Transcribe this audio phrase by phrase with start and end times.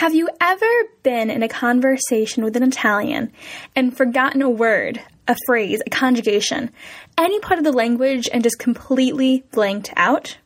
[0.00, 0.64] Have you ever
[1.02, 3.30] been in a conversation with an Italian
[3.76, 6.70] and forgotten a word, a phrase, a conjugation,
[7.18, 10.38] any part of the language and just completely blanked out?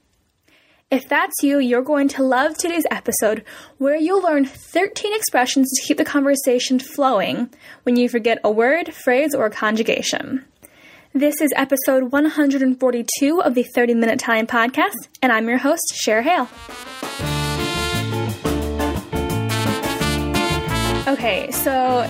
[0.90, 3.44] If that's you, you're going to love today's episode
[3.78, 7.48] where you'll learn 13 expressions to keep the conversation flowing
[7.84, 10.44] when you forget a word, phrase, or conjugation.
[11.12, 16.22] This is episode 142 of the 30 Minute Italian Podcast, and I'm your host, Cher
[16.22, 16.48] Hale.
[21.06, 22.08] Okay, so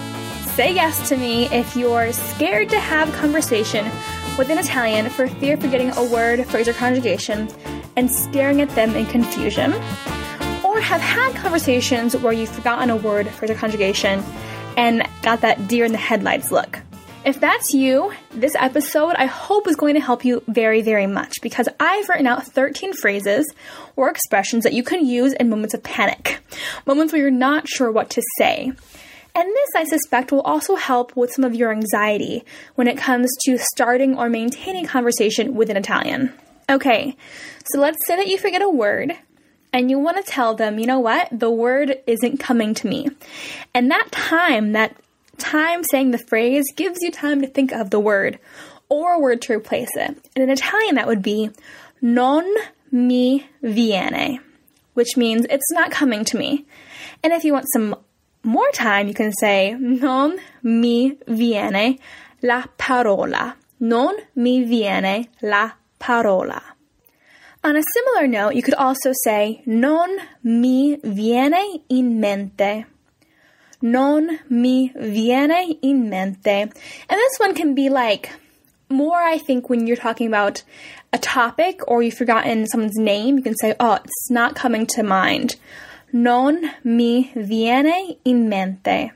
[0.55, 3.85] say yes to me if you're scared to have conversation
[4.39, 7.49] with an Italian for fear of forgetting a word, phrase, or conjugation
[7.97, 9.73] and staring at them in confusion.
[10.65, 14.23] Or have had conversations where you've forgotten a word, phrase, or conjugation
[14.77, 16.79] and got that deer in the headlights look.
[17.25, 21.41] If that's you, this episode I hope is going to help you very, very much
[21.41, 23.51] because I've written out 13 phrases
[23.97, 26.41] or expressions that you can use in moments of panic,
[26.85, 28.71] moments where you're not sure what to say.
[29.37, 33.31] And this, I suspect, will also help with some of your anxiety when it comes
[33.47, 36.31] to starting or maintaining conversation with an Italian.
[36.69, 37.17] Okay,
[37.73, 39.15] so let's say that you forget a word
[39.73, 43.09] and you want to tell them, you know what, the word isn't coming to me.
[43.75, 44.95] And that time, that
[45.39, 48.39] time saying the phrase gives you time to think of the word
[48.89, 50.17] or a word to replace it.
[50.35, 51.51] And in Italian, that would be
[52.01, 52.45] non
[52.91, 54.41] mi viene,
[54.95, 56.67] which means it's not coming to me.
[57.23, 57.97] And if you want some
[58.43, 61.99] more time, you can say non mi viene
[62.43, 63.57] la parola.
[63.81, 66.63] Non mi viene la parola.
[67.65, 70.11] On a similar note, you could also say non
[70.43, 72.85] mi viene in mente.
[73.85, 76.63] Non mi viene in mente.
[76.63, 76.73] And
[77.09, 78.31] this one can be like
[78.89, 80.63] more, I think, when you're talking about
[81.13, 85.03] a topic or you've forgotten someone's name, you can say, oh, it's not coming to
[85.03, 85.57] mind
[86.15, 89.11] non mi viene in mente.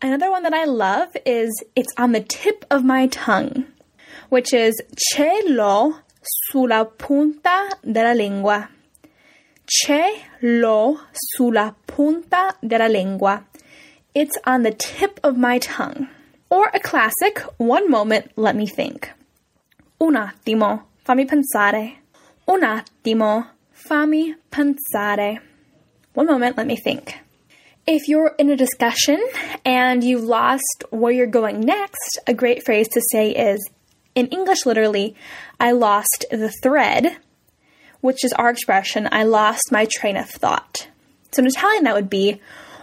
[0.00, 3.66] Another one that I love is it's on the tip of my tongue,
[4.30, 8.70] which is ce l'ho sulla punta della lingua.
[9.66, 13.44] Ce l'ho sulla punta della lingua.
[14.12, 16.08] It's on the tip of my tongue.
[16.50, 19.10] Or a classic, one moment, let me think.
[20.00, 21.94] Un attimo, fammi pensare.
[22.48, 25.38] Un attimo, fammi pensare.
[26.14, 27.20] One moment, let me think.
[27.86, 29.24] If you're in a discussion
[29.64, 33.60] and you've lost where you're going next, a great phrase to say is,
[34.16, 35.14] in English literally,
[35.60, 37.16] I lost the thread,
[38.00, 40.88] which is our expression, I lost my train of thought.
[41.30, 42.40] So in Italian, that would be,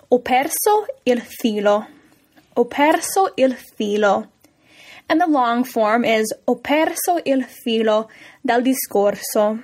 [0.09, 1.85] ho perso il filo.
[2.55, 4.27] Ho perso il filo.
[5.09, 8.09] And the long form is, ho perso il filo
[8.43, 9.59] dal discorso.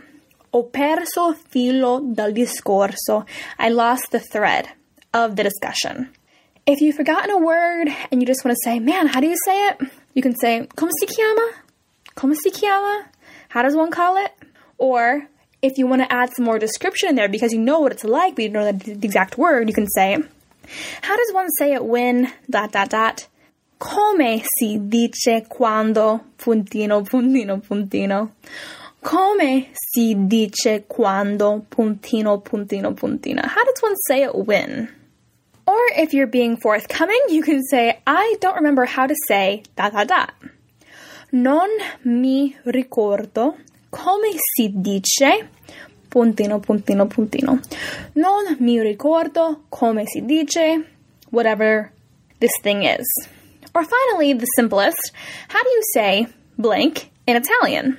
[0.51, 3.25] Ho perso filo dal discorso.
[3.57, 4.69] I lost the thread
[5.13, 6.09] of the discussion.
[6.65, 9.35] If you've forgotten a word and you just want to say, man, how do you
[9.45, 9.81] say it?
[10.13, 11.51] You can say, come si chiama?
[12.15, 13.05] Come si chiama?
[13.49, 14.31] How does one call it?
[14.77, 15.27] Or
[15.63, 18.03] if you want to add some more description in there because you know what it's
[18.03, 20.21] like, but you don't know the exact word, you can say,
[21.01, 23.27] how does one say it when dot dot dot?
[23.79, 28.31] Come si dice quando puntino puntino puntino?
[29.01, 33.45] Come si dice quando puntino puntino puntina?
[33.45, 34.93] How does one say it when?
[35.65, 39.93] Or if you're being forthcoming, you can say, I don't remember how to say dot
[39.93, 40.33] dot dot.
[41.31, 41.69] Non
[42.03, 43.57] mi ricordo
[43.93, 45.47] come si dice
[46.09, 47.59] puntino puntino puntino.
[48.13, 50.83] Non mi ricordo come si dice
[51.29, 51.91] whatever
[52.39, 53.05] this thing is.
[53.75, 55.11] Or finally, the simplest,
[55.47, 56.27] how do you say
[56.57, 57.97] blank in Italian?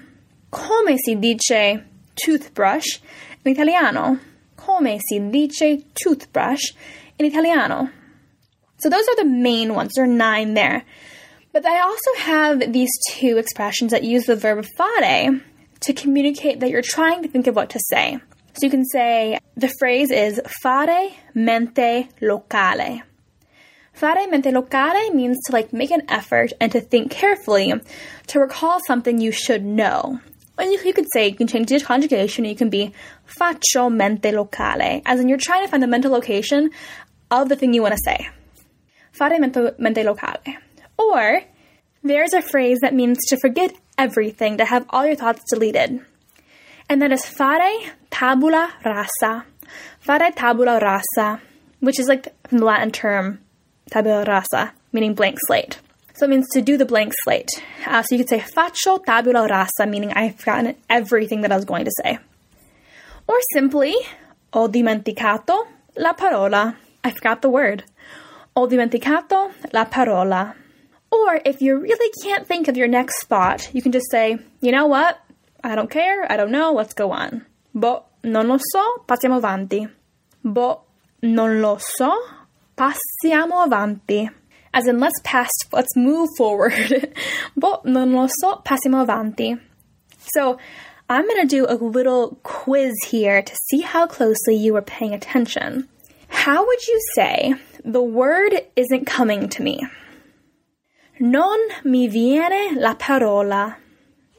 [0.51, 1.83] Come si dice
[2.15, 3.01] toothbrush
[3.45, 4.19] in italiano?
[4.57, 6.73] Come si dice toothbrush
[7.19, 7.91] in italiano?
[8.79, 9.93] So those are the main ones.
[9.95, 10.85] There are nine there.
[11.53, 15.41] But I also have these two expressions that use the verb fare
[15.85, 18.19] to communicate that you're trying to think of what to say.
[18.55, 23.03] So you can say the phrase is fare mente locale.
[23.93, 27.73] Fare mente locale means to like make an effort and to think carefully
[28.29, 30.21] to recall something you should know.
[30.57, 32.93] And you, you could say, you can change the conjugation, you can be
[33.27, 36.71] faccio mente locale, as in you're trying to find the mental location
[37.31, 38.29] of the thing you want to say.
[39.11, 40.39] Fare mente, mente locale.
[40.97, 41.43] Or,
[42.05, 46.01] there's a phrase that means to forget everything, to have all your thoughts deleted.
[46.89, 49.45] And that is fare tabula rasa.
[50.01, 51.41] Fare tabula rasa,
[51.81, 53.41] which is like from the Latin term
[53.91, 55.79] tabula rasa, meaning blank slate.
[56.15, 57.51] So it means to do the blank slate.
[57.87, 61.65] Uh, so you could say faccio tabula rasa, meaning I've forgotten everything that I was
[61.65, 62.19] going to say.
[63.27, 63.95] Or simply,
[64.53, 66.77] ho dimenticato la parola.
[67.03, 67.85] I forgot the word.
[68.55, 70.55] Ho dimenticato la parola.
[71.15, 74.73] Or if you really can't think of your next spot, you can just say, you
[74.73, 75.19] know what?
[75.63, 76.31] I don't care.
[76.31, 76.73] I don't know.
[76.73, 77.47] Let's go on.
[77.75, 79.05] Boh, non lo so.
[79.07, 79.89] Passiamo avanti.
[80.43, 80.83] Boh,
[81.23, 82.13] non lo so.
[82.77, 84.29] Passiamo avanti.
[84.73, 87.15] As in, let's pass, let's move forward.
[87.57, 88.63] boh, non lo so.
[88.65, 89.57] Passiamo avanti.
[90.19, 90.59] So,
[91.09, 95.13] I'm going to do a little quiz here to see how closely you were paying
[95.13, 95.89] attention.
[96.29, 99.81] How would you say the word isn't coming to me?
[101.21, 103.77] Non mi viene la parola.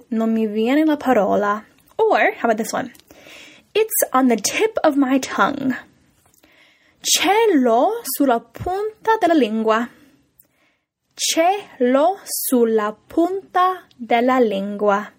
[0.10, 1.64] Non mi viene la parola.
[1.98, 2.92] Or, how about this one?
[3.74, 5.78] It's on the tip of my tongue.
[7.02, 9.88] Ce l'ho sulla punta della lingua.
[11.16, 15.12] Ce l'ho sulla punta della lingua.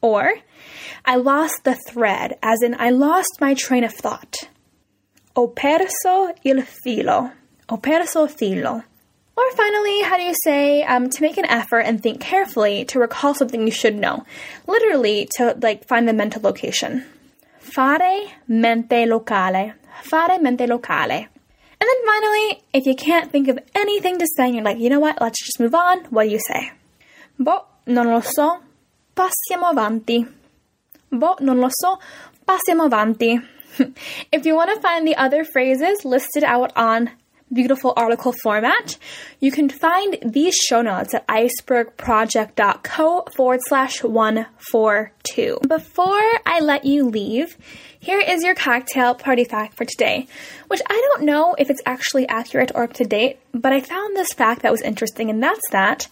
[0.00, 0.32] Or,
[1.06, 4.48] I lost the thread, as in I lost my train of thought.
[5.36, 7.30] Ho perso il filo.
[7.68, 8.82] Ho perso il filo.
[9.36, 13.00] Or finally, how do you say um, to make an effort and think carefully to
[13.00, 14.24] recall something you should know?
[14.66, 17.04] Literally, to like find the mental location.
[17.58, 19.72] Fare mente locale.
[20.02, 21.26] Fare mente locale.
[21.80, 24.88] And then finally, if you can't think of anything to say, and you're like, you
[24.88, 26.04] know what, let's just move on.
[26.04, 26.70] What do you say?
[27.38, 28.60] Boh, non lo so.
[29.16, 30.24] Passiamo avanti.
[31.10, 31.98] Boh, non lo so.
[32.46, 33.40] Passiamo avanti.
[34.32, 37.10] if you want to find the other phrases listed out on
[37.54, 38.98] beautiful article format,
[39.40, 45.58] you can find these show notes at icebergproject.co forward slash 142.
[45.66, 47.56] Before I let you leave,
[47.98, 50.26] here is your cocktail party fact for today,
[50.68, 54.14] which I don't know if it's actually accurate or up to date, but I found
[54.14, 56.08] this fact that was interesting, and that's that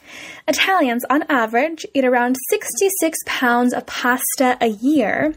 [0.49, 5.35] Italians, on average, eat around 66 pounds of pasta a year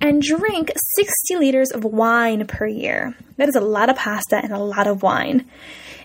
[0.00, 3.16] and drink 60 liters of wine per year.
[3.36, 5.46] That is a lot of pasta and a lot of wine.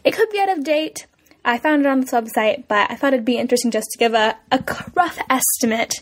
[0.04, 1.06] It could be out of date.
[1.46, 4.14] I found it on this website, but I thought it'd be interesting just to give
[4.14, 4.64] a, a
[4.96, 5.96] rough estimate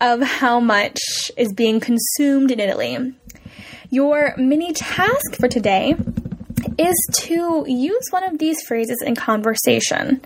[0.00, 0.98] of how much
[1.36, 3.14] is being consumed in Italy.
[3.90, 5.94] Your mini task for today
[6.78, 10.22] is to use one of these phrases in conversation.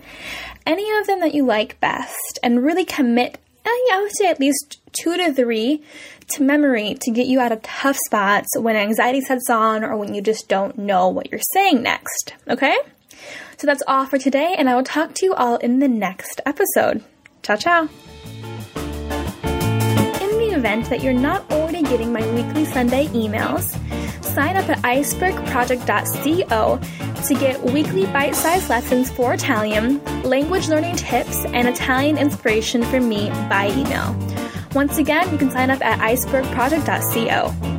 [0.65, 4.39] Any of them that you like best, and really commit, eh, I would say at
[4.39, 5.81] least two to three
[6.29, 10.13] to memory to get you out of tough spots when anxiety sets on or when
[10.13, 12.33] you just don't know what you're saying next.
[12.49, 12.77] Okay?
[13.57, 16.41] So that's all for today, and I will talk to you all in the next
[16.45, 17.03] episode.
[17.43, 17.81] Ciao, ciao.
[20.21, 23.77] In the event that you're not already getting my weekly Sunday emails,
[24.23, 26.79] sign up at icebergproject.co
[27.27, 33.07] to get weekly bite sized lessons for Italian, language learning tips, and Italian inspiration from
[33.07, 34.32] me by email.
[34.75, 37.72] Once again, you can sign up at icebergproject.co.